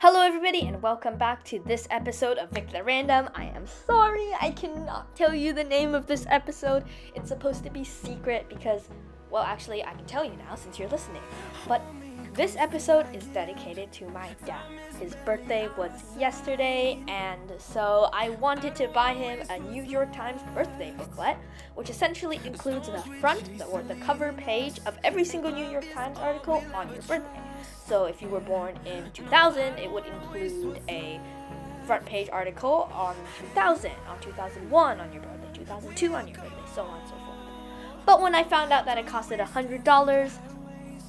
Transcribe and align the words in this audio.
Hello, 0.00 0.22
everybody, 0.22 0.64
and 0.68 0.80
welcome 0.80 1.18
back 1.18 1.42
to 1.46 1.58
this 1.66 1.88
episode 1.90 2.38
of 2.38 2.50
Victor 2.50 2.84
Random. 2.84 3.28
I 3.34 3.46
am 3.46 3.66
sorry 3.66 4.28
I 4.40 4.52
cannot 4.52 5.12
tell 5.16 5.34
you 5.34 5.52
the 5.52 5.64
name 5.64 5.92
of 5.92 6.06
this 6.06 6.24
episode. 6.28 6.84
It's 7.16 7.28
supposed 7.28 7.64
to 7.64 7.70
be 7.70 7.82
secret 7.82 8.48
because, 8.48 8.90
well, 9.28 9.42
actually, 9.42 9.84
I 9.84 9.94
can 9.94 10.04
tell 10.04 10.24
you 10.24 10.36
now 10.36 10.54
since 10.54 10.78
you're 10.78 10.88
listening. 10.88 11.22
But 11.66 11.82
this 12.34 12.56
episode 12.56 13.06
is 13.14 13.24
dedicated 13.26 13.90
to 13.92 14.08
my 14.10 14.30
dad. 14.44 14.62
His 15.00 15.14
birthday 15.24 15.68
was 15.76 15.90
yesterday, 16.18 17.02
and 17.08 17.52
so 17.58 18.10
I 18.12 18.30
wanted 18.30 18.74
to 18.76 18.88
buy 18.88 19.14
him 19.14 19.46
a 19.50 19.58
New 19.58 19.82
York 19.82 20.12
Times 20.12 20.40
birthday 20.54 20.92
booklet, 20.96 21.36
which 21.74 21.90
essentially 21.90 22.40
includes 22.44 22.88
the 22.88 22.98
front 23.20 23.42
or 23.70 23.82
the 23.82 23.94
cover 23.96 24.32
page 24.32 24.78
of 24.86 24.98
every 25.04 25.24
single 25.24 25.50
New 25.50 25.68
York 25.68 25.86
Times 25.92 26.18
article 26.18 26.62
on 26.74 26.88
your 26.92 27.02
birthday. 27.02 27.40
So 27.86 28.04
if 28.04 28.22
you 28.22 28.28
were 28.28 28.40
born 28.40 28.78
in 28.86 29.10
2000, 29.12 29.78
it 29.78 29.90
would 29.90 30.06
include 30.06 30.80
a 30.88 31.20
front 31.84 32.04
page 32.04 32.28
article 32.30 32.90
on 32.92 33.16
2000, 33.40 33.90
on 34.08 34.20
2001 34.20 35.00
on 35.00 35.12
your 35.12 35.22
birthday, 35.22 35.48
2002 35.54 36.14
on 36.14 36.28
your 36.28 36.36
birthday, 36.36 36.56
so 36.74 36.82
on 36.82 37.00
and 37.00 37.08
so 37.08 37.14
forth. 37.16 37.38
But 38.04 38.20
when 38.20 38.34
I 38.34 38.42
found 38.44 38.72
out 38.72 38.84
that 38.84 38.98
it 38.98 39.06
costed 39.06 39.38
$100, 39.38 40.32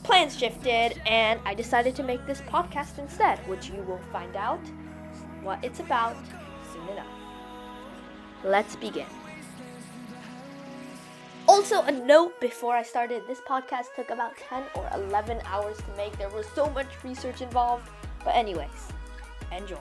plans 0.09 0.35
shifted 0.35 0.99
and 1.05 1.39
I 1.45 1.53
decided 1.53 1.95
to 1.97 2.01
make 2.01 2.25
this 2.25 2.41
podcast 2.41 2.97
instead, 2.97 3.37
which 3.47 3.69
you 3.69 3.83
will 3.83 4.01
find 4.11 4.35
out 4.35 4.59
what 5.43 5.63
it's 5.63 5.81
about 5.81 6.17
soon 6.73 6.87
enough. 6.89 7.05
Let's 8.43 8.75
begin. 8.75 9.05
Also, 11.47 11.83
a 11.83 11.91
note 11.91 12.41
before 12.41 12.75
I 12.75 12.81
started, 12.81 13.21
this 13.27 13.39
podcast 13.41 13.93
took 13.95 14.09
about 14.09 14.35
10 14.37 14.63
or 14.73 14.89
11 14.95 15.41
hours 15.45 15.77
to 15.77 15.95
make. 15.95 16.17
There 16.17 16.29
was 16.29 16.47
so 16.55 16.71
much 16.71 16.87
research 17.03 17.41
involved. 17.41 17.87
But, 18.25 18.35
anyways, 18.35 18.87
enjoy. 19.55 19.77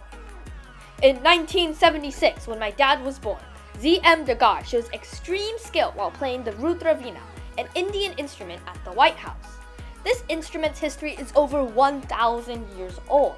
In 1.03 1.17
1976, 1.23 2.47
when 2.47 2.59
my 2.59 2.73
dad 2.73 3.03
was 3.03 3.19
born, 3.19 3.41
Z.M. 3.81 4.27
Dagar 4.27 4.63
shows 4.63 4.91
extreme 4.91 5.59
skill 5.59 5.93
while 5.95 6.11
playing 6.11 6.45
the 6.45 6.53
Rudra 6.53 6.95
Rudraveena, 6.95 7.23
an 7.57 7.67
Indian 7.75 8.13
instrument, 8.19 8.61
at 8.67 8.79
the 8.85 8.93
White 8.93 9.17
House. 9.17 9.58
This 10.05 10.23
instrument's 10.29 10.79
history 10.79 11.13
is 11.15 11.33
over 11.35 11.65
1,000 11.65 12.69
years 12.77 13.01
old. 13.09 13.37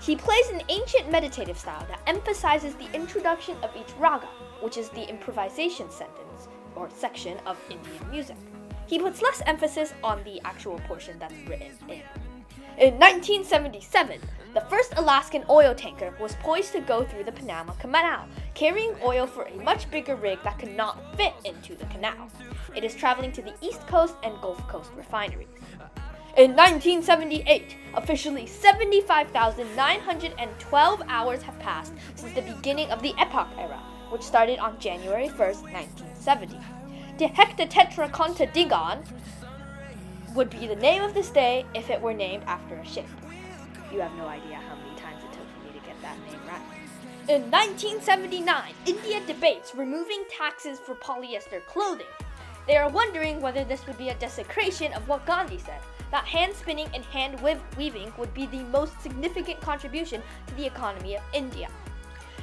He 0.00 0.16
plays 0.16 0.48
an 0.50 0.62
ancient 0.68 1.10
meditative 1.10 1.58
style 1.58 1.86
that 1.88 2.00
emphasizes 2.06 2.74
the 2.74 2.92
introduction 2.92 3.56
of 3.62 3.70
each 3.76 3.92
raga, 3.98 4.28
which 4.60 4.76
is 4.76 4.90
the 4.90 5.08
improvisation 5.08 5.90
sentence 5.90 6.48
or 6.76 6.90
section 6.90 7.38
of 7.46 7.58
Indian 7.70 8.10
music. 8.10 8.36
He 8.86 8.98
puts 8.98 9.22
less 9.22 9.42
emphasis 9.46 9.94
on 10.02 10.22
the 10.24 10.40
actual 10.44 10.78
portion 10.80 11.18
that's 11.18 11.34
written 11.48 11.72
in. 11.88 12.02
In 12.76 12.98
1977, 12.98 14.20
the 14.54 14.62
first 14.70 14.94
Alaskan 14.96 15.44
oil 15.50 15.74
tanker 15.74 16.14
was 16.20 16.36
poised 16.36 16.70
to 16.72 16.80
go 16.80 17.02
through 17.02 17.24
the 17.24 17.32
Panama 17.32 17.72
Canal, 17.72 18.28
carrying 18.54 18.94
oil 19.04 19.26
for 19.26 19.42
a 19.42 19.56
much 19.56 19.90
bigger 19.90 20.14
rig 20.14 20.38
that 20.44 20.60
could 20.60 20.76
not 20.76 21.16
fit 21.16 21.32
into 21.44 21.74
the 21.74 21.86
canal. 21.86 22.28
It 22.74 22.84
is 22.84 22.94
traveling 22.94 23.32
to 23.32 23.42
the 23.42 23.54
East 23.60 23.84
Coast 23.88 24.14
and 24.22 24.40
Gulf 24.40 24.64
Coast 24.68 24.92
refineries. 24.94 25.48
In 26.36 26.54
1978, 26.54 27.76
officially 27.94 28.46
75,912 28.46 31.02
hours 31.08 31.42
have 31.42 31.58
passed 31.58 31.92
since 32.14 32.32
the 32.32 32.42
beginning 32.42 32.92
of 32.92 33.02
the 33.02 33.12
Epoch 33.18 33.48
era, 33.58 33.82
which 34.10 34.22
started 34.22 34.60
on 34.60 34.78
January 34.78 35.26
1st, 35.28 35.64
1970. 35.72 36.60
The 37.18 37.26
Hectatetraconta 37.26 38.46
would 40.34 40.50
be 40.50 40.68
the 40.68 40.76
name 40.76 41.02
of 41.02 41.14
this 41.14 41.30
day 41.30 41.66
if 41.74 41.90
it 41.90 42.00
were 42.00 42.14
named 42.14 42.44
after 42.46 42.76
a 42.76 42.86
ship. 42.86 43.06
You 43.94 44.00
have 44.00 44.16
no 44.16 44.26
idea 44.26 44.56
how 44.56 44.74
many 44.74 44.96
times 44.96 45.22
it 45.22 45.32
took 45.32 45.46
for 45.54 45.64
me 45.64 45.78
to 45.78 45.86
get 45.86 45.94
that 46.02 46.18
name 46.26 46.40
right. 46.48 46.60
In 47.28 47.48
1979, 47.48 48.74
India 48.86 49.20
debates 49.24 49.72
removing 49.72 50.24
taxes 50.28 50.80
for 50.80 50.96
polyester 50.96 51.64
clothing. 51.66 52.08
They 52.66 52.76
are 52.76 52.90
wondering 52.90 53.40
whether 53.40 53.62
this 53.62 53.86
would 53.86 53.96
be 53.96 54.08
a 54.08 54.16
desecration 54.16 54.92
of 54.94 55.06
what 55.06 55.24
Gandhi 55.26 55.58
said 55.58 55.78
that 56.10 56.24
hand 56.24 56.56
spinning 56.56 56.88
and 56.92 57.04
hand 57.04 57.40
weaving 57.40 58.12
would 58.18 58.34
be 58.34 58.46
the 58.46 58.64
most 58.64 59.00
significant 59.00 59.60
contribution 59.60 60.20
to 60.48 60.54
the 60.56 60.66
economy 60.66 61.14
of 61.14 61.22
India. 61.32 61.68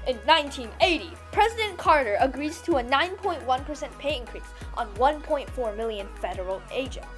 In 0.07 0.15
1980, 0.19 1.11
President 1.33 1.77
Carter 1.77 2.15
agrees 2.21 2.61
to 2.61 2.77
a 2.77 2.83
9.1% 2.83 3.99
pay 3.99 4.15
increase 4.15 4.47
on 4.75 4.87
1.4 4.93 5.75
million 5.75 6.07
federal 6.21 6.61
agents. 6.71 7.09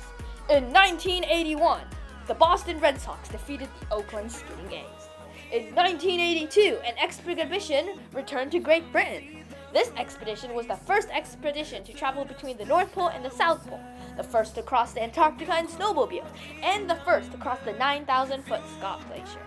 In 0.50 0.74
1981, 0.74 1.82
the 2.28 2.34
Boston 2.34 2.80
Red 2.80 3.02
Sox 3.02 3.28
defeated 3.28 3.68
the 3.80 3.96
Oakland 3.96 4.32
Skidding 4.32 4.72
A's. 4.72 5.10
In 5.52 5.76
1982, 5.76 6.80
an 6.86 6.98
expedition 6.98 8.00
returned 8.14 8.52
to 8.54 8.60
Great 8.60 8.90
Britain. 8.92 9.44
This 9.74 9.92
expedition 9.98 10.54
was 10.54 10.68
the 10.68 10.76
first 10.76 11.10
expedition 11.10 11.84
to 11.84 11.94
travel 11.94 12.24
between 12.24 12.58
the 12.58 12.66
North 12.66 12.92
Pole 12.94 13.10
and 13.10 13.26
the 13.26 13.30
South 13.30 13.68
Pole, 13.68 13.84
the 14.16 14.24
first 14.24 14.56
to 14.56 14.62
cross 14.62 14.94
the 14.94 15.04
Antarctica 15.04 15.60
in 15.60 15.68
snowmobiles, 15.68 16.30
and 16.62 16.90
the 16.90 16.96
first 17.04 17.32
to 17.32 17.38
cross 17.38 17.60
the 17.66 17.74
9,000 17.74 18.44
foot 18.44 18.62
Scott 18.78 19.04
Glacier. 19.10 19.42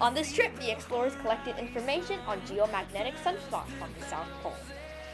On 0.00 0.14
this 0.14 0.32
trip, 0.32 0.54
the 0.60 0.72
explorers 0.72 1.14
collected 1.16 1.58
information 1.58 2.18
on 2.26 2.40
geomagnetic 2.42 3.14
sunspots 3.16 3.80
on 3.82 3.90
the 3.98 4.06
South 4.06 4.28
Pole. 4.42 4.56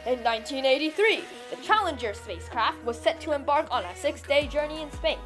In 0.05 0.23
1983, 0.23 1.23
the 1.49 1.61
Challenger 1.61 2.13
spacecraft 2.13 2.83
was 2.83 2.99
set 2.99 3.19
to 3.21 3.33
embark 3.33 3.67
on 3.69 3.83
a 3.83 3.95
six 3.95 4.21
day 4.21 4.47
journey 4.47 4.81
in 4.81 4.91
space, 4.91 5.17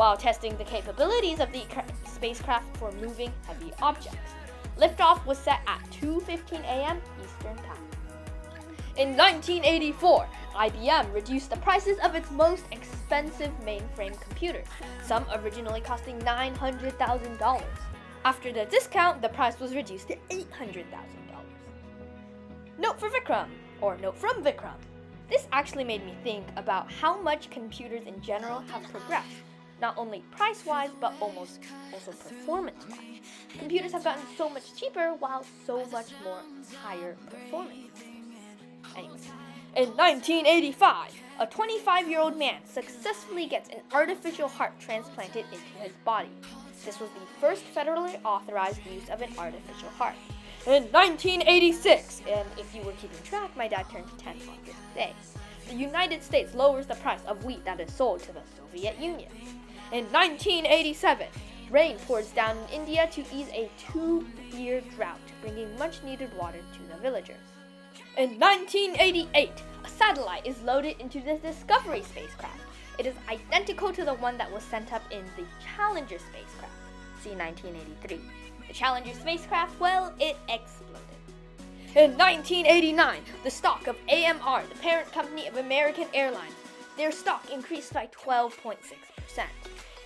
while 0.00 0.16
testing 0.16 0.56
the 0.56 0.64
capabilities 0.64 1.40
of 1.40 1.52
the 1.52 1.62
spacecraft 2.06 2.74
for 2.78 2.90
moving 2.92 3.30
heavy 3.46 3.70
objects. 3.82 4.32
Liftoff 4.78 5.26
was 5.26 5.36
set 5.36 5.60
at 5.66 5.78
2:15 5.90 6.62
a.m. 6.62 7.02
Eastern 7.22 7.56
Time. 7.56 7.86
In 8.96 9.14
1984, 9.14 10.26
IBM 10.54 11.12
reduced 11.12 11.50
the 11.50 11.58
prices 11.58 11.98
of 12.02 12.14
its 12.14 12.30
most 12.30 12.64
expensive 12.72 13.52
mainframe 13.62 14.18
computers, 14.22 14.66
some 15.04 15.26
originally 15.34 15.82
costing 15.82 16.18
$900,000. 16.20 17.62
After 18.24 18.52
the 18.54 18.64
discount, 18.64 19.20
the 19.20 19.28
price 19.28 19.60
was 19.60 19.74
reduced 19.74 20.08
to 20.08 20.16
$800,000. 20.30 20.86
Note 22.78 22.98
for 22.98 23.10
Vikram, 23.10 23.50
or 23.82 23.98
note 23.98 24.16
from 24.16 24.42
Vikram. 24.42 24.80
This 25.28 25.46
actually 25.52 25.84
made 25.84 26.06
me 26.06 26.14
think 26.24 26.46
about 26.56 26.90
how 26.90 27.20
much 27.20 27.50
computers 27.50 28.06
in 28.06 28.18
general 28.22 28.60
have 28.60 28.82
progressed, 28.90 29.44
not 29.80 29.96
only 29.96 30.20
price 30.30 30.64
wise, 30.64 30.90
but 31.00 31.14
almost 31.20 31.60
also 31.92 32.12
performance 32.12 32.84
wise. 32.88 32.98
Computers 33.58 33.92
have 33.92 34.04
gotten 34.04 34.22
so 34.36 34.48
much 34.48 34.74
cheaper 34.74 35.14
while 35.14 35.44
so 35.66 35.84
much 35.86 36.08
more 36.24 36.40
higher 36.82 37.16
performance. 37.28 38.04
In 39.76 39.88
1985, 39.96 41.14
a 41.38 41.46
25 41.46 42.08
year 42.10 42.20
old 42.20 42.36
man 42.36 42.60
successfully 42.64 43.46
gets 43.46 43.68
an 43.68 43.80
artificial 43.92 44.48
heart 44.48 44.72
transplanted 44.80 45.44
into 45.52 45.78
his 45.80 45.92
body. 46.04 46.28
This 46.84 46.98
was 46.98 47.10
the 47.10 47.40
first 47.40 47.62
federally 47.74 48.18
authorized 48.24 48.80
use 48.86 49.08
of 49.10 49.22
an 49.22 49.30
artificial 49.38 49.90
heart. 49.90 50.16
In 50.66 50.84
1986, 50.92 52.22
and 52.28 52.48
if 52.58 52.74
you 52.74 52.82
were 52.82 52.92
keeping 52.92 53.22
track, 53.22 53.56
my 53.56 53.68
dad 53.68 53.86
turned 53.90 54.06
10 54.18 54.36
on 54.48 54.58
this 54.64 54.74
day. 54.94 55.14
The 55.68 55.76
United 55.76 56.22
States 56.22 56.54
lowers 56.54 56.86
the 56.86 56.96
price 56.96 57.24
of 57.26 57.44
wheat 57.44 57.64
that 57.64 57.80
is 57.80 57.92
sold 57.92 58.20
to 58.24 58.32
the 58.32 58.42
Soviet 58.58 59.00
Union. 59.00 59.30
In 59.92 60.04
1987, 60.12 61.26
rain 61.68 61.96
pours 62.06 62.28
down 62.28 62.56
in 62.56 62.82
India 62.82 63.08
to 63.10 63.22
ease 63.34 63.48
a 63.48 63.68
two 63.76 64.24
year 64.52 64.82
drought, 64.94 65.18
bringing 65.42 65.76
much 65.78 66.00
needed 66.04 66.30
water 66.38 66.58
to 66.58 66.94
the 66.94 67.00
villagers. 67.02 67.42
In 68.16 68.38
1988, 68.38 69.50
a 69.84 69.88
satellite 69.88 70.46
is 70.46 70.62
loaded 70.62 71.00
into 71.00 71.20
the 71.20 71.38
Discovery 71.38 72.02
spacecraft. 72.02 72.60
It 73.00 73.06
is 73.06 73.16
identical 73.28 73.92
to 73.92 74.04
the 74.04 74.14
one 74.14 74.38
that 74.38 74.52
was 74.52 74.62
sent 74.62 74.92
up 74.92 75.02
in 75.10 75.24
the 75.36 75.42
Challenger 75.74 76.18
spacecraft. 76.20 76.72
See 77.24 77.30
1983. 77.30 78.20
The 78.68 78.72
Challenger 78.72 79.14
spacecraft, 79.14 79.80
well, 79.80 80.12
it 80.20 80.36
exploded. 80.48 81.00
In 81.96 82.16
1989, 82.16 83.22
the 83.42 83.50
stock 83.50 83.88
of 83.88 83.96
AMR, 84.08 84.62
the 84.68 84.78
parent 84.80 85.10
company 85.10 85.48
of 85.48 85.56
American 85.56 86.06
Airlines, 86.14 86.54
their 87.00 87.10
stock 87.10 87.50
increased 87.50 87.94
by 87.94 88.06
12.6%. 88.08 88.76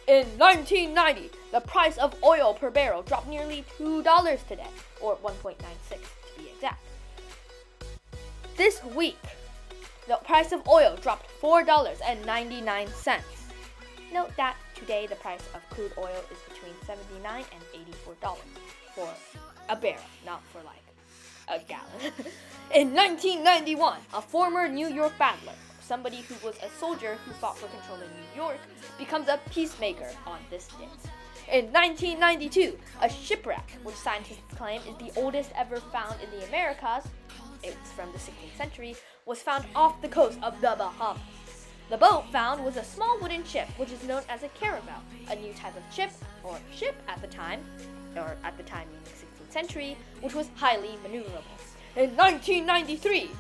In 0.06 0.26
1990, 0.38 1.30
the 1.50 1.60
price 1.60 1.98
of 1.98 2.14
oil 2.22 2.54
per 2.54 2.70
barrel 2.70 3.02
dropped 3.02 3.26
nearly 3.26 3.64
$2 3.80 4.46
today, 4.46 4.68
or 5.00 5.16
1.96 5.16 5.56
to 5.88 5.98
be 6.38 6.50
exact. 6.50 6.80
This 8.56 8.84
week, 8.84 9.18
the 10.06 10.20
price 10.24 10.52
of 10.52 10.68
oil 10.68 10.96
dropped 11.02 11.28
$4.99. 11.42 13.20
Note 14.12 14.30
that 14.36 14.56
today 14.76 15.08
the 15.08 15.16
price 15.16 15.42
of 15.52 15.68
crude 15.70 15.92
oil 15.98 16.22
is 16.30 16.38
between 16.48 16.74
79 16.86 17.44
and 17.52 17.86
$84 18.22 18.36
for 18.94 19.08
a 19.68 19.74
barrel, 19.74 19.98
not 20.24 20.42
for 20.52 20.62
like 20.62 20.84
a 21.48 21.58
gallon. 21.66 22.12
In 22.72 22.94
1991, 22.94 23.98
a 24.14 24.22
former 24.22 24.68
New 24.68 24.86
York 24.86 25.12
battler, 25.18 25.54
somebody 25.84 26.22
who 26.22 26.46
was 26.46 26.56
a 26.62 26.70
soldier 26.78 27.18
who 27.24 27.32
fought 27.32 27.58
for 27.58 27.68
control 27.68 27.98
in 27.98 28.08
New 28.08 28.42
York, 28.42 28.58
becomes 28.98 29.28
a 29.28 29.38
peacemaker 29.50 30.10
on 30.26 30.38
this 30.50 30.68
day. 30.68 30.88
In 31.52 31.66
1992, 31.72 32.78
a 33.02 33.08
shipwreck, 33.08 33.78
which 33.82 33.96
scientists 33.96 34.40
claim 34.56 34.80
is 34.88 34.96
the 34.96 35.20
oldest 35.20 35.50
ever 35.54 35.76
found 35.76 36.14
in 36.22 36.30
the 36.38 36.46
Americas, 36.46 37.04
it's 37.62 37.92
from 37.92 38.10
the 38.12 38.18
16th 38.18 38.56
century, 38.56 38.96
was 39.26 39.42
found 39.42 39.66
off 39.74 40.00
the 40.00 40.08
coast 40.08 40.38
of 40.42 40.58
the 40.60 40.74
Bahamas. 40.78 41.20
The 41.90 41.98
boat 41.98 42.24
found 42.32 42.64
was 42.64 42.76
a 42.76 42.84
small 42.84 43.18
wooden 43.20 43.44
ship, 43.44 43.68
which 43.76 43.92
is 43.92 44.02
known 44.04 44.22
as 44.30 44.42
a 44.42 44.48
caravel, 44.48 45.02
a 45.30 45.36
new 45.36 45.52
type 45.52 45.76
of 45.76 45.94
ship, 45.94 46.10
or 46.42 46.58
ship 46.74 46.94
at 47.08 47.20
the 47.20 47.28
time, 47.28 47.60
or 48.16 48.36
at 48.42 48.56
the 48.56 48.62
time 48.62 48.88
meaning 48.88 49.04
16th 49.04 49.52
century, 49.52 49.98
which 50.22 50.34
was 50.34 50.48
highly 50.54 50.98
maneuverable. 51.04 51.44
In 51.96 52.16
1993, 52.16 53.30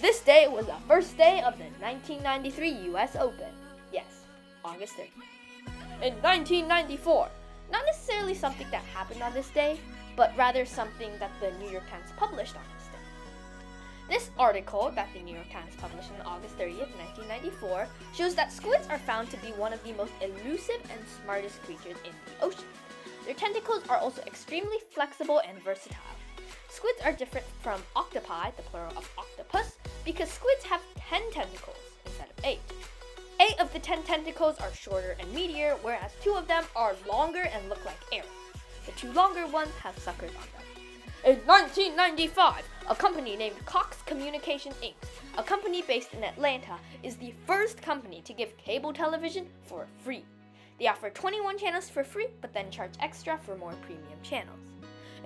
this 0.00 0.20
day 0.20 0.48
was 0.48 0.66
the 0.66 0.76
first 0.88 1.16
day 1.16 1.42
of 1.42 1.58
the 1.58 1.64
1993 1.80 2.90
US 2.92 3.16
Open. 3.16 3.52
Yes, 3.92 4.24
August 4.64 4.94
30th. 4.94 6.02
In 6.02 6.14
1994, 6.22 7.28
not 7.70 7.84
necessarily 7.84 8.34
something 8.34 8.66
that 8.70 8.82
happened 8.84 9.22
on 9.22 9.34
this 9.34 9.50
day, 9.50 9.78
but 10.16 10.36
rather 10.36 10.64
something 10.64 11.10
that 11.18 11.30
the 11.40 11.52
New 11.58 11.70
York 11.70 11.88
Times 11.90 12.12
published 12.16 12.56
on 12.56 12.62
this 12.74 12.86
day. 12.88 12.98
This 14.08 14.30
article 14.38 14.90
that 14.94 15.08
the 15.12 15.20
New 15.20 15.34
York 15.34 15.50
Times 15.52 15.74
published 15.76 16.10
on 16.18 16.26
August 16.26 16.58
30th, 16.58 16.90
1994, 17.16 17.86
shows 18.14 18.34
that 18.34 18.52
squids 18.52 18.88
are 18.88 18.98
found 18.98 19.30
to 19.30 19.36
be 19.38 19.48
one 19.52 19.72
of 19.72 19.82
the 19.84 19.92
most 19.92 20.12
elusive 20.22 20.80
and 20.90 21.00
smartest 21.22 21.62
creatures 21.62 21.96
in 22.04 22.12
the 22.24 22.44
ocean. 22.44 22.64
Their 23.26 23.34
tentacles 23.34 23.82
are 23.88 23.98
also 23.98 24.22
extremely 24.22 24.78
flexible 24.90 25.42
and 25.46 25.62
versatile. 25.62 25.98
Squids 26.70 27.00
are 27.04 27.12
different 27.12 27.46
from 27.60 27.82
octopi, 27.96 28.50
the 28.56 28.62
plural 28.62 28.96
of 28.96 29.08
octopus, 29.18 29.76
because 30.04 30.30
squids 30.30 30.64
have 30.64 30.80
10 30.96 31.30
tentacles 31.32 31.76
instead 32.06 32.28
of 32.30 32.44
8. 32.44 32.58
Eight 33.40 33.60
of 33.60 33.72
the 33.72 33.78
10 33.78 34.02
tentacles 34.02 34.58
are 34.58 34.72
shorter 34.74 35.16
and 35.18 35.28
meatier, 35.34 35.78
whereas 35.82 36.12
two 36.22 36.34
of 36.34 36.46
them 36.46 36.64
are 36.76 36.94
longer 37.08 37.48
and 37.52 37.68
look 37.68 37.84
like 37.84 37.96
arrows. 38.12 38.28
The 38.86 38.92
two 38.92 39.12
longer 39.12 39.46
ones 39.46 39.72
have 39.82 39.98
suckers 39.98 40.30
on 40.30 40.46
them. 40.52 40.70
In 41.22 41.36
1995, 41.46 42.64
a 42.88 42.94
company 42.94 43.36
named 43.36 43.56
Cox 43.66 44.02
Communications 44.06 44.74
Inc., 44.82 44.94
a 45.36 45.42
company 45.42 45.82
based 45.82 46.14
in 46.14 46.24
Atlanta, 46.24 46.76
is 47.02 47.16
the 47.16 47.34
first 47.46 47.82
company 47.82 48.22
to 48.22 48.32
give 48.32 48.56
cable 48.56 48.92
television 48.92 49.46
for 49.64 49.86
free. 50.02 50.24
They 50.78 50.86
offer 50.86 51.10
21 51.10 51.58
channels 51.58 51.90
for 51.90 52.04
free, 52.04 52.28
but 52.40 52.54
then 52.54 52.70
charge 52.70 52.92
extra 53.00 53.38
for 53.38 53.54
more 53.56 53.74
premium 53.82 54.18
channels. 54.22 54.58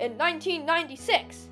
In 0.01 0.19
1996, 0.19 1.49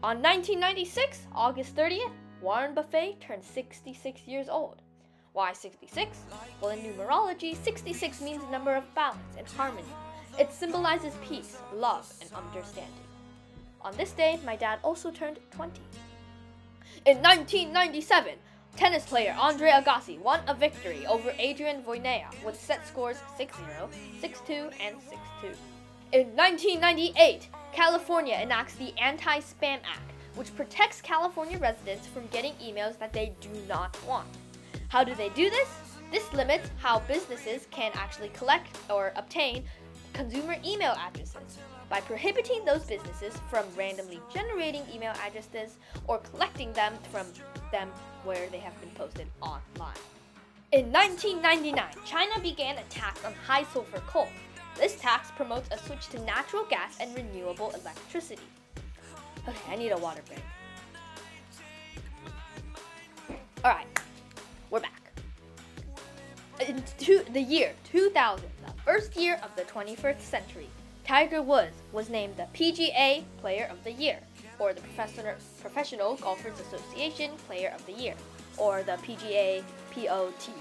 on 0.00 0.22
1996, 0.22 1.26
August 1.34 1.74
30th, 1.74 2.12
Warren 2.40 2.72
Buffett 2.72 3.20
turned 3.20 3.42
66 3.42 4.20
years 4.28 4.48
old. 4.48 4.80
Why 5.32 5.52
66? 5.52 6.18
Well, 6.60 6.70
in 6.70 6.78
numerology, 6.78 7.56
66 7.56 8.20
means 8.20 8.42
number 8.50 8.76
of 8.76 8.94
balance 8.94 9.34
and 9.36 9.46
harmony. 9.48 9.88
It 10.38 10.52
symbolizes 10.52 11.14
peace, 11.26 11.56
love, 11.74 12.12
and 12.20 12.30
understanding. 12.32 12.92
On 13.82 13.96
this 13.96 14.12
day, 14.12 14.38
my 14.46 14.54
dad 14.54 14.78
also 14.84 15.10
turned 15.10 15.40
20. 15.50 15.80
In 17.06 17.16
1997, 17.18 18.34
tennis 18.76 19.04
player 19.04 19.34
Andre 19.36 19.70
Agassi 19.70 20.20
won 20.20 20.40
a 20.46 20.54
victory 20.54 21.06
over 21.06 21.32
Adrian 21.38 21.82
Voinea 21.82 22.26
with 22.44 22.60
set 22.60 22.86
scores 22.86 23.18
6-0, 23.36 23.50
6-2, 24.22 24.72
and 24.80 24.96
6-2. 25.42 25.56
In 26.10 26.28
1998, 26.36 27.50
California 27.74 28.38
enacts 28.40 28.76
the 28.76 28.98
Anti-Spam 28.98 29.80
Act, 29.84 30.12
which 30.36 30.56
protects 30.56 31.02
California 31.02 31.58
residents 31.58 32.06
from 32.06 32.26
getting 32.28 32.54
emails 32.54 32.98
that 32.98 33.12
they 33.12 33.34
do 33.42 33.50
not 33.68 33.94
want. 34.06 34.26
How 34.88 35.04
do 35.04 35.14
they 35.14 35.28
do 35.28 35.50
this? 35.50 35.68
This 36.10 36.32
limits 36.32 36.70
how 36.78 37.00
businesses 37.00 37.66
can 37.70 37.92
actually 37.92 38.30
collect 38.30 38.74
or 38.88 39.12
obtain 39.16 39.64
consumer 40.14 40.56
email 40.64 40.96
addresses 40.98 41.58
by 41.90 42.00
prohibiting 42.00 42.64
those 42.64 42.84
businesses 42.84 43.34
from 43.50 43.66
randomly 43.76 44.20
generating 44.32 44.84
email 44.90 45.12
addresses 45.26 45.76
or 46.06 46.20
collecting 46.20 46.72
them 46.72 46.94
from 47.12 47.26
them 47.70 47.90
where 48.24 48.48
they 48.48 48.60
have 48.60 48.80
been 48.80 48.90
posted 48.92 49.26
online. 49.42 49.92
In 50.72 50.90
1999, 50.90 51.84
China 52.06 52.40
began 52.40 52.78
a 52.78 52.82
tax 52.84 53.22
on 53.26 53.34
high 53.46 53.64
sulfur 53.64 54.00
coal. 54.06 54.28
This 54.78 54.94
tax 54.94 55.32
promotes 55.32 55.68
a 55.72 55.78
switch 55.78 56.08
to 56.10 56.20
natural 56.20 56.64
gas 56.64 56.96
and 57.00 57.12
renewable 57.16 57.70
electricity. 57.70 58.42
Okay, 59.48 59.72
I 59.72 59.74
need 59.74 59.90
a 59.90 59.98
water 59.98 60.22
break. 60.28 60.38
Alright, 63.64 63.88
we're 64.70 64.78
back. 64.78 65.12
In 66.64 66.84
two, 66.96 67.24
the 67.32 67.40
year 67.40 67.72
2000, 67.90 68.48
the 68.64 68.72
first 68.82 69.16
year 69.16 69.40
of 69.42 69.50
the 69.56 69.62
21st 69.62 70.20
century, 70.20 70.68
Tiger 71.04 71.42
Woods 71.42 71.74
was 71.92 72.08
named 72.08 72.36
the 72.36 72.46
PGA 72.54 73.24
Player 73.40 73.68
of 73.68 73.82
the 73.82 73.92
Year, 73.92 74.20
or 74.60 74.72
the 74.72 74.80
Professional, 74.80 75.34
Professional 75.60 76.14
Golfers 76.16 76.60
Association 76.60 77.32
Player 77.48 77.72
of 77.74 77.84
the 77.86 77.92
Year, 77.92 78.14
or 78.56 78.84
the 78.84 78.92
PGA 78.92 79.64
POTY. 79.92 80.52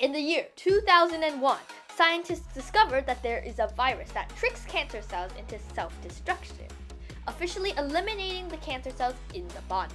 In 0.00 0.12
the 0.12 0.20
year 0.20 0.46
2001, 0.56 1.58
scientists 1.98 2.46
discovered 2.54 3.04
that 3.06 3.20
there 3.24 3.40
is 3.40 3.58
a 3.58 3.66
virus 3.76 4.08
that 4.12 4.28
tricks 4.36 4.64
cancer 4.66 5.02
cells 5.02 5.32
into 5.36 5.58
self 5.74 5.92
destruction, 6.00 6.68
officially 7.26 7.74
eliminating 7.76 8.46
the 8.48 8.56
cancer 8.58 8.92
cells 8.92 9.16
in 9.34 9.48
the 9.48 9.60
body. 9.68 9.92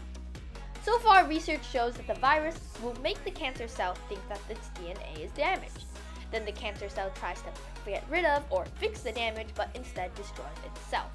So 0.84 1.00
far, 1.00 1.26
research 1.26 1.66
shows 1.66 1.94
that 1.94 2.08
the 2.08 2.20
virus 2.20 2.60
will 2.84 2.96
make 3.02 3.24
the 3.24 3.32
cancer 3.32 3.70
cell 3.70 3.96
think 4.10 4.20
that 4.28 4.42
its 4.50 4.68
DNA 4.76 5.24
is 5.24 5.32
damaged. 5.32 5.86
Then 6.30 6.44
the 6.44 6.52
cancer 6.52 6.90
cell 6.90 7.10
tries 7.16 7.42
to 7.44 7.50
get 7.90 8.04
rid 8.10 8.26
of 8.26 8.44
or 8.50 8.66
fix 8.80 9.00
the 9.00 9.14
damage, 9.14 9.48
but 9.56 9.70
instead 9.74 10.14
destroys 10.16 10.60
itself. 10.76 11.10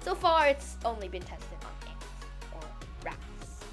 So 0.00 0.14
far, 0.14 0.46
it's 0.48 0.78
only 0.86 1.08
been 1.08 1.22
tested 1.22 1.58
on 1.62 1.90
ants 1.90 2.06
or 2.54 2.60
rats. 3.04 3.64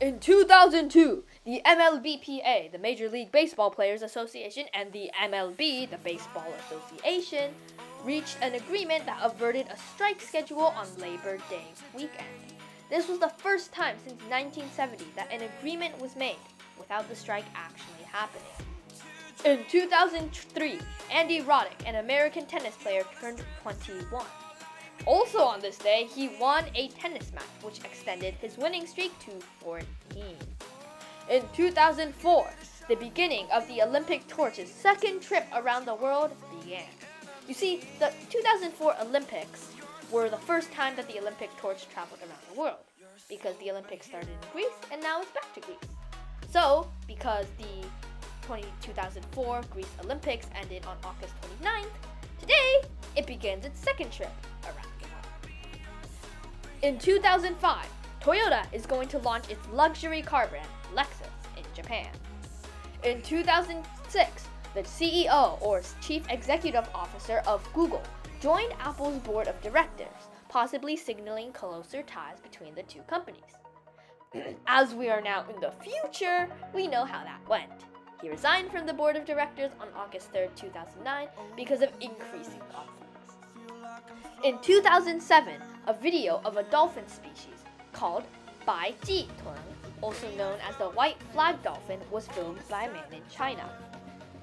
In 0.00 0.18
2002, 0.18 1.24
the 1.44 1.60
MLBPA, 1.66 2.72
the 2.72 2.78
Major 2.78 3.10
League 3.10 3.30
Baseball 3.30 3.70
Players 3.70 4.00
Association, 4.00 4.64
and 4.72 4.90
the 4.92 5.10
MLB, 5.22 5.90
the 5.90 5.98
Baseball 5.98 6.46
Association, 6.66 7.52
reached 8.02 8.38
an 8.40 8.54
agreement 8.54 9.04
that 9.04 9.18
averted 9.22 9.66
a 9.66 9.76
strike 9.94 10.22
schedule 10.22 10.62
on 10.62 10.86
Labor 10.98 11.36
Day 11.50 11.66
weekend. 11.94 12.28
This 12.88 13.08
was 13.08 13.18
the 13.18 13.28
first 13.28 13.72
time 13.72 13.96
since 13.98 14.20
1970 14.30 15.04
that 15.16 15.30
an 15.30 15.42
agreement 15.58 16.00
was 16.00 16.16
made 16.16 16.36
without 16.78 17.08
the 17.10 17.16
strike 17.16 17.44
actually 17.54 18.04
happening. 18.10 18.42
In 19.44 19.60
2003, 19.68 20.78
Andy 21.12 21.42
Roddick, 21.42 21.86
an 21.86 21.96
American 21.96 22.46
tennis 22.46 22.74
player, 22.76 23.04
turned 23.20 23.42
21. 23.62 24.24
Also 25.06 25.40
on 25.40 25.60
this 25.60 25.76
day, 25.76 26.08
he 26.10 26.30
won 26.40 26.64
a 26.74 26.88
tennis 26.88 27.32
match, 27.34 27.44
which 27.60 27.80
extended 27.80 28.32
his 28.34 28.56
winning 28.56 28.86
streak 28.86 29.12
to 29.20 29.32
14. 29.60 29.84
In 31.30 31.42
2004, 31.54 32.50
the 32.86 32.96
beginning 32.96 33.46
of 33.50 33.66
the 33.66 33.80
Olympic 33.80 34.28
torch's 34.28 34.70
second 34.70 35.22
trip 35.22 35.46
around 35.54 35.86
the 35.86 35.94
world 35.94 36.32
began. 36.60 36.84
You 37.48 37.54
see, 37.54 37.80
the 37.98 38.12
2004 38.28 38.96
Olympics 39.00 39.72
were 40.10 40.28
the 40.28 40.36
first 40.36 40.70
time 40.70 40.94
that 40.96 41.08
the 41.08 41.18
Olympic 41.18 41.48
torch 41.56 41.88
traveled 41.88 42.20
around 42.20 42.40
the 42.52 42.60
world 42.60 42.84
because 43.30 43.56
the 43.56 43.70
Olympics 43.70 44.06
started 44.06 44.28
in 44.28 44.50
Greece 44.52 44.66
and 44.92 45.02
now 45.02 45.22
it's 45.22 45.30
back 45.30 45.52
to 45.54 45.60
Greece. 45.60 45.78
So, 46.50 46.90
because 47.06 47.46
the 47.56 47.88
20, 48.42 48.64
2004 48.82 49.62
Greece 49.72 49.86
Olympics 50.04 50.46
ended 50.54 50.84
on 50.84 50.98
August 51.04 51.32
29th, 51.62 51.86
today 52.38 52.82
it 53.16 53.26
begins 53.26 53.64
its 53.64 53.80
second 53.80 54.12
trip 54.12 54.32
around 54.64 54.92
the 55.00 55.08
world. 55.08 55.54
In 56.82 56.98
2005, 56.98 57.86
Toyota 58.20 58.66
is 58.74 58.84
going 58.84 59.08
to 59.08 59.18
launch 59.18 59.48
its 59.48 59.66
luxury 59.70 60.20
car 60.22 60.46
brand, 60.48 60.68
Lexus, 60.94 61.30
in 61.56 61.64
Japan. 61.74 62.08
In 63.02 63.20
2006, 63.22 64.48
the 64.74 64.82
CEO 64.82 65.60
or 65.60 65.82
Chief 66.00 66.24
Executive 66.30 66.88
Officer 66.94 67.42
of 67.46 67.66
Google 67.72 68.02
joined 68.40 68.72
Apple's 68.80 69.18
board 69.18 69.46
of 69.46 69.60
directors, 69.62 70.08
possibly 70.48 70.96
signaling 70.96 71.52
closer 71.52 72.02
ties 72.02 72.40
between 72.40 72.74
the 72.74 72.82
two 72.84 73.00
companies. 73.02 73.42
As 74.66 74.94
we 74.94 75.08
are 75.08 75.20
now 75.20 75.44
in 75.54 75.60
the 75.60 75.72
future, 75.82 76.48
we 76.74 76.86
know 76.88 77.04
how 77.04 77.22
that 77.24 77.40
went. 77.48 77.84
He 78.20 78.30
resigned 78.30 78.70
from 78.70 78.86
the 78.86 78.92
board 78.92 79.16
of 79.16 79.24
directors 79.24 79.70
on 79.80 79.88
August 79.94 80.32
3, 80.32 80.48
2009, 80.56 81.28
because 81.56 81.82
of 81.82 81.90
increasing 82.00 82.62
conflicts. 82.72 83.34
In 84.42 84.58
2007, 84.60 85.60
a 85.86 85.94
video 85.94 86.40
of 86.44 86.56
a 86.56 86.62
dolphin 86.64 87.06
species 87.08 87.64
called 87.92 88.24
Bai 88.66 88.94
Ji 89.04 89.28
also 90.00 90.30
known 90.36 90.58
as 90.68 90.76
the 90.76 90.90
white 90.90 91.16
flag 91.32 91.62
dolphin, 91.62 92.00
was 92.10 92.26
filmed 92.28 92.60
by 92.68 92.84
a 92.84 92.92
man 92.92 93.12
in 93.12 93.22
China. 93.30 93.68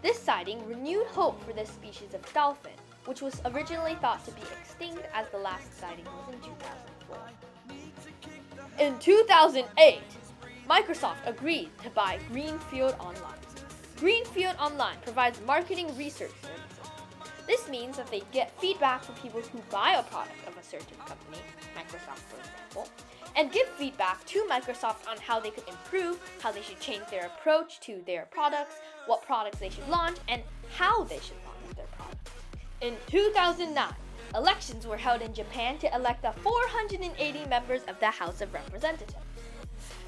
This 0.01 0.19
sighting 0.19 0.67
renewed 0.67 1.07
hope 1.07 1.43
for 1.45 1.53
this 1.53 1.69
species 1.69 2.13
of 2.13 2.33
dolphin, 2.33 2.73
which 3.05 3.21
was 3.21 3.41
originally 3.45 3.95
thought 3.95 4.25
to 4.25 4.31
be 4.31 4.41
extinct 4.59 5.03
as 5.13 5.27
the 5.29 5.37
last 5.37 5.79
sighting 5.79 6.05
was 6.05 6.33
in 6.33 6.41
2004. 6.41 7.17
In 8.79 8.97
2008, 8.99 9.99
Microsoft 10.69 11.25
agreed 11.25 11.69
to 11.83 11.89
buy 11.89 12.17
Greenfield 12.31 12.95
Online. 12.99 13.39
Greenfield 13.97 14.55
Online 14.59 14.97
provides 15.03 15.39
marketing 15.45 15.95
research 15.97 16.31
services. 16.41 16.91
This 17.45 17.67
means 17.69 17.97
that 17.97 18.07
they 18.07 18.23
get 18.31 18.59
feedback 18.59 19.03
from 19.03 19.15
people 19.15 19.41
who 19.41 19.59
buy 19.69 19.95
a 19.99 20.03
product 20.03 20.47
of 20.47 20.57
a 20.57 20.63
certain 20.63 20.97
company, 21.05 21.37
Microsoft 21.75 22.23
for 22.29 22.39
example, 22.39 22.87
and 23.35 23.51
give 23.51 23.67
feedback 23.69 24.25
to 24.25 24.45
Microsoft 24.49 25.07
on 25.09 25.17
how 25.17 25.39
they 25.39 25.51
could 25.51 25.67
improve, 25.67 26.19
how 26.41 26.51
they 26.51 26.61
should 26.61 26.79
change 26.79 27.03
their 27.09 27.25
approach 27.25 27.79
to 27.81 28.01
their 28.05 28.27
products, 28.31 28.75
what 29.05 29.21
products 29.21 29.59
they 29.59 29.69
should 29.69 29.87
launch, 29.87 30.17
and 30.27 30.41
how 30.75 31.03
they 31.03 31.19
should 31.19 31.37
launch 31.45 31.75
their 31.75 31.85
products. 31.97 32.31
In 32.81 32.95
2009, 33.07 33.93
elections 34.35 34.87
were 34.87 34.97
held 34.97 35.21
in 35.21 35.33
Japan 35.33 35.77
to 35.79 35.93
elect 35.95 36.21
the 36.21 36.31
480 36.41 37.45
members 37.49 37.81
of 37.87 37.99
the 37.99 38.07
House 38.07 38.41
of 38.41 38.53
Representatives. 38.53 39.15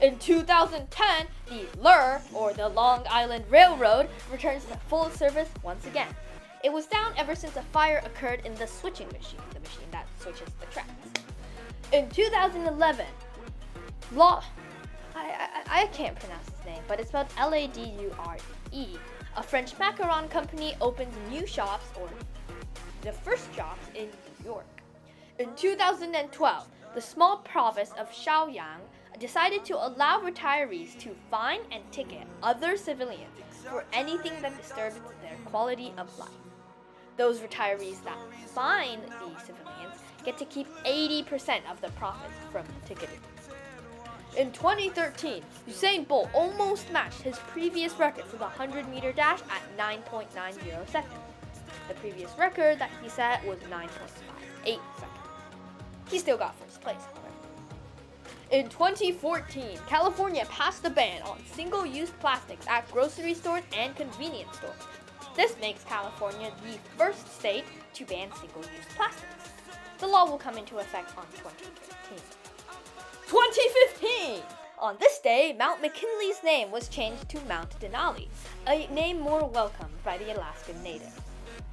In 0.01 0.17
2010, 0.19 1.27
the 1.47 1.79
LIR, 1.79 2.21
or 2.33 2.53
the 2.53 2.69
Long 2.69 3.03
Island 3.09 3.45
Railroad, 3.49 4.09
returns 4.31 4.65
to 4.65 4.77
full 4.89 5.09
service 5.09 5.49
once 5.63 5.85
again. 5.85 6.13
It 6.63 6.71
was 6.71 6.85
down 6.85 7.13
ever 7.17 7.35
since 7.35 7.55
a 7.57 7.61
fire 7.61 8.01
occurred 8.05 8.41
in 8.45 8.55
the 8.55 8.67
switching 8.67 9.07
machine, 9.07 9.39
the 9.53 9.59
machine 9.59 9.87
that 9.91 10.07
switches 10.19 10.47
the 10.59 10.65
tracks. 10.67 10.82
In 11.93 12.09
2011, 12.09 13.05
Law. 14.13 14.43
I, 15.15 15.47
I, 15.67 15.83
I 15.83 15.85
can't 15.87 16.19
pronounce 16.19 16.49
his 16.49 16.65
name, 16.65 16.81
but 16.87 16.99
it's 16.99 17.09
spelled 17.09 17.27
L 17.37 17.53
A 17.53 17.67
D 17.67 17.93
U 18.01 18.11
R 18.17 18.37
E. 18.71 18.97
A 19.37 19.43
French 19.43 19.77
macaron 19.77 20.27
company 20.27 20.73
opens 20.81 21.13
new 21.29 21.45
shops, 21.45 21.85
or 22.01 22.09
the 23.03 23.11
first 23.11 23.53
shops, 23.55 23.85
in 23.93 24.05
New 24.05 24.45
York. 24.45 24.65
In 25.37 25.53
2012, 25.55 26.67
the 26.95 27.01
small 27.01 27.37
province 27.37 27.91
of 27.99 28.09
Shaoyang 28.11 28.81
decided 29.19 29.63
to 29.65 29.75
allow 29.75 30.19
retirees 30.19 30.97
to 30.97 31.15
fine 31.29 31.61
and 31.71 31.83
ticket 31.91 32.25
other 32.41 32.75
civilians 32.75 33.37
for 33.69 33.85
anything 33.93 34.33
that 34.41 34.57
disturbs 34.57 34.95
their 35.21 35.37
quality 35.45 35.93
of 35.99 36.17
life. 36.17 36.42
Those 37.17 37.39
retirees 37.39 38.03
that 38.03 38.17
fine 38.47 39.01
the 39.01 39.39
civilians 39.39 39.99
get 40.23 40.37
to 40.37 40.45
keep 40.45 40.67
80% 40.85 41.61
of 41.69 41.79
the 41.81 41.89
profits 41.91 42.33
from 42.51 42.65
ticketing. 42.85 43.19
In 44.37 44.51
2013, 44.51 45.43
Usain 45.69 46.07
Bolt 46.07 46.29
almost 46.33 46.91
matched 46.91 47.21
his 47.21 47.37
previous 47.37 47.93
record 47.99 48.25
for 48.25 48.37
the 48.37 48.45
100 48.45 48.89
meter 48.89 49.11
dash 49.11 49.39
at 49.41 49.77
9.90 49.77 50.89
seconds. 50.89 51.13
The 51.87 51.93
previous 51.95 52.31
record 52.37 52.79
that 52.79 52.89
he 53.01 53.09
set 53.09 53.45
was 53.45 53.59
9.58 53.69 53.89
seconds. 54.63 54.79
He 56.09 56.17
still 56.17 56.37
got 56.37 56.55
first 56.55 56.81
place, 56.81 56.97
however. 56.97 57.23
In 58.49 58.69
2014, 58.69 59.77
California 59.87 60.45
passed 60.49 60.85
a 60.85 60.89
ban 60.89 61.21
on 61.23 61.39
single 61.53 61.85
use 61.85 62.11
plastics 62.19 62.65
at 62.67 62.89
grocery 62.91 63.33
stores 63.33 63.63
and 63.75 63.95
convenience 63.95 64.57
stores. 64.57 64.73
This 65.35 65.55
makes 65.59 65.83
California 65.83 66.51
the 66.63 66.77
first 66.97 67.27
state 67.39 67.65
to 67.95 68.05
ban 68.05 68.29
single 68.39 68.61
use 68.61 68.85
plastics. 68.95 69.49
The 69.99 70.07
law 70.07 70.25
will 70.25 70.37
come 70.37 70.57
into 70.57 70.77
effect 70.77 71.17
on 71.17 71.25
2015. 71.37 72.19
2015! 73.27 74.43
On 74.79 74.95
this 74.99 75.19
day, 75.19 75.55
Mount 75.57 75.81
McKinley's 75.81 76.43
name 76.43 76.69
was 76.69 76.87
changed 76.87 77.29
to 77.29 77.39
Mount 77.47 77.69
Denali, 77.79 78.27
a 78.67 78.85
name 78.93 79.19
more 79.19 79.47
welcomed 79.47 79.93
by 80.03 80.17
the 80.17 80.35
Alaskan 80.35 80.81
natives. 80.83 81.19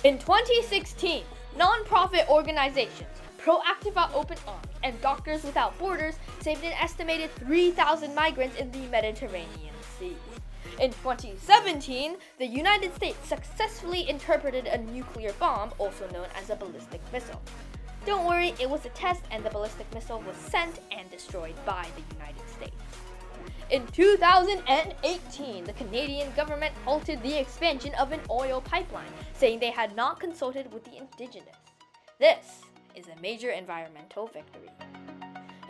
In 0.04 0.18
2016, 0.18 1.24
non-profit 1.58 2.28
organizations 2.30 3.08
Proactiva 3.38 4.10
Open 4.14 4.36
Arms 4.46 4.68
and 4.82 5.00
Doctors 5.00 5.42
Without 5.44 5.76
Borders 5.78 6.16
saved 6.40 6.62
an 6.62 6.72
estimated 6.72 7.30
3,000 7.36 8.14
migrants 8.14 8.56
in 8.56 8.70
the 8.70 8.86
Mediterranean 8.88 9.74
Sea. 9.98 10.16
In 10.80 10.92
2017, 10.92 12.16
the 12.38 12.46
United 12.46 12.94
States 12.94 13.18
successfully 13.28 14.08
interpreted 14.08 14.66
a 14.66 14.78
nuclear 14.78 15.34
bomb, 15.34 15.70
also 15.76 16.08
known 16.10 16.26
as 16.34 16.48
a 16.48 16.56
ballistic 16.56 17.02
missile. 17.12 17.42
Don't 18.06 18.26
worry, 18.26 18.54
it 18.58 18.70
was 18.70 18.86
a 18.86 18.88
test 18.90 19.22
and 19.30 19.44
the 19.44 19.50
ballistic 19.50 19.92
missile 19.92 20.22
was 20.22 20.36
sent 20.36 20.80
and 20.90 21.10
destroyed 21.10 21.54
by 21.66 21.86
the 21.96 22.14
United 22.14 22.48
States. 22.48 22.82
In 23.68 23.86
2018, 23.88 25.64
the 25.64 25.74
Canadian 25.74 26.32
government 26.34 26.74
halted 26.86 27.22
the 27.22 27.38
expansion 27.38 27.92
of 27.96 28.12
an 28.12 28.20
oil 28.30 28.62
pipeline, 28.62 29.12
saying 29.34 29.60
they 29.60 29.70
had 29.70 29.94
not 29.94 30.18
consulted 30.18 30.72
with 30.72 30.82
the 30.84 30.96
indigenous. 30.96 31.58
This 32.18 32.62
is 32.94 33.06
a 33.08 33.20
major 33.20 33.50
environmental 33.50 34.28
victory. 34.28 34.70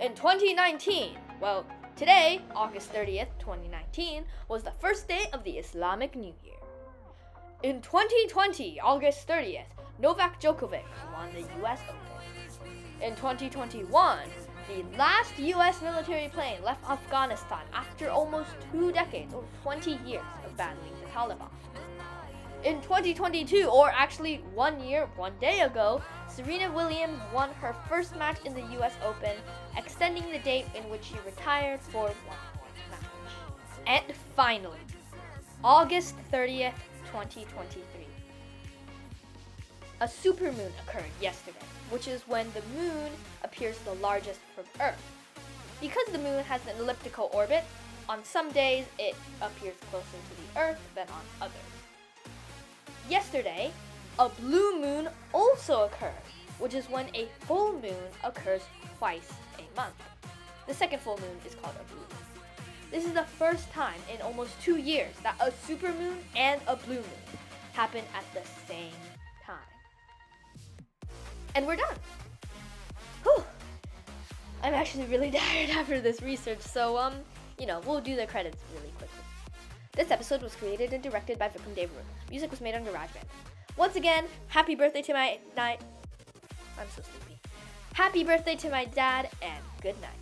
In 0.01 0.15
2019, 0.15 1.19
well, 1.41 1.67
today, 2.01 2.41
August 2.57 2.95
30th, 2.95 3.29
2019, 3.41 4.25
was 4.49 4.63
the 4.63 4.73
first 4.81 5.07
day 5.07 5.27
of 5.35 5.45
the 5.45 5.51
Islamic 5.51 6.17
New 6.17 6.33
Year. 6.43 6.57
In 7.63 7.83
2020, 7.83 8.81
August 8.81 9.29
30th, 9.29 9.69
Novak 9.99 10.41
Djokovic 10.41 10.89
won 11.13 11.29
the 11.35 11.45
US 11.63 11.79
Open. 11.91 13.07
In 13.07 13.15
2021, 13.17 14.19
the 14.67 14.97
last 14.97 15.39
US 15.39 15.83
military 15.83 16.29
plane 16.29 16.63
left 16.65 16.83
Afghanistan 16.89 17.67
after 17.75 18.09
almost 18.09 18.49
two 18.73 18.91
decades 18.93 19.35
or 19.35 19.45
20 19.63 19.99
years 20.07 20.25
of 20.47 20.57
battling 20.57 20.95
the 21.05 21.11
Taliban. 21.11 21.51
In 22.65 22.81
2022, 22.83 23.67
or 23.69 23.91
actually 23.91 24.37
one 24.55 24.83
year, 24.83 25.09
one 25.17 25.33
day 25.41 25.61
ago, 25.61 26.03
Serena 26.29 26.71
Williams 26.73 27.19
won 27.33 27.51
her 27.55 27.75
first 27.89 28.17
match 28.17 28.39
in 28.45 28.55
the 28.55 28.63
US 28.81 28.95
Open, 29.05 29.37
extending 29.77 30.31
the 30.31 30.39
date 30.39 30.67
in 30.75 30.83
which 30.91 31.05
she 31.05 31.17
retired 31.25 31.81
for 31.81 32.05
one 32.05 32.39
more 32.57 32.67
match. 32.91 33.01
And 33.87 34.17
finally, 34.37 34.79
August 35.65 36.17
30th, 36.33 36.75
2023. 37.07 38.07
A 40.03 40.07
supermoon 40.07 40.71
occurred 40.87 41.11
yesterday 41.21 41.59
which 41.91 42.09
is 42.09 42.23
when 42.27 42.47
the 42.53 42.63
moon 42.77 43.11
appears 43.45 43.77
the 43.79 43.95
largest 43.95 44.41
from 44.55 44.65
Earth. 44.81 45.03
Because 45.81 46.07
the 46.13 46.19
moon 46.19 46.43
has 46.45 46.61
an 46.67 46.77
elliptical 46.79 47.31
orbit, 47.33 47.65
on 48.09 48.25
some 48.25 48.51
days 48.53 48.87
it 48.99 49.15
appears 49.43 49.75
closer 49.91 50.07
to 50.07 50.55
the 50.55 50.61
Earth 50.61 50.81
than 50.95 51.07
on 51.09 51.23
others. 51.43 51.90
Yesterday, 53.11 53.73
a 54.21 54.29
blue 54.29 54.81
moon 54.81 55.09
also 55.35 55.87
occurred, 55.87 56.13
which 56.61 56.75
is 56.75 56.89
when 56.89 57.07
a 57.13 57.27
full 57.41 57.73
moon 57.73 58.05
occurs 58.23 58.63
twice 58.99 59.33
a 59.59 59.77
month. 59.77 59.97
The 60.69 60.75
second 60.75 61.01
full 61.01 61.19
moon 61.19 61.37
is 61.45 61.57
called 61.57 61.75
a 61.75 61.85
blue 61.93 61.99
moon. 61.99 62.25
This 62.93 63.05
is 63.05 63.13
the 63.13 63.25
first 63.25 63.69
time 63.73 63.99
in 64.15 64.23
almost 64.23 64.53
two 64.63 64.77
years 64.77 65.13
that 65.25 65.35
a 65.41 65.51
supermoon 65.51 66.19
and 66.37 66.61
a 66.69 66.77
blue 66.77 66.99
moon 66.99 67.27
happen 67.73 68.05
at 68.15 68.23
the 68.33 68.49
same 68.69 68.93
time. 69.45 69.57
and 71.57 71.67
we're 71.67 71.75
done. 71.75 71.97
Whew. 73.25 73.43
I'm 74.63 74.75
actually 74.75 75.07
really 75.07 75.31
tired 75.37 75.71
after 75.71 76.01
this 76.01 76.23
research, 76.23 76.61
so 76.61 76.97
um, 76.97 77.15
you 77.59 77.67
know, 77.67 77.81
we'll 77.85 78.01
do 78.01 78.15
the 78.15 78.29
credits 78.29 78.63
really 78.73 78.93
quickly. 78.99 79.25
This 79.93 80.11
episode 80.13 80.43
was 80.43 80.55
created 80.55 80.93
and 80.93 81.03
directed 81.03 81.39
by 81.39 81.49
Vikram 81.49 81.75
Devaru. 81.75 82.05
Music 82.31 82.51
was 82.51 82.61
made 82.61 82.75
on 82.75 82.85
GarageBand. 82.85 83.27
Once 83.77 83.97
again, 83.97 84.25
happy 84.47 84.77
birthday 84.77 85.03
to 85.03 85.13
my 85.13 85.39
night. 85.57 85.81
I'm 86.79 86.87
so 86.95 87.03
sleepy. 87.03 87.41
Happy 87.95 88.23
birthday 88.23 88.55
to 88.57 88.71
my 88.71 88.85
dad, 88.85 89.29
and 89.43 89.63
good 89.83 90.01
night. 90.01 90.20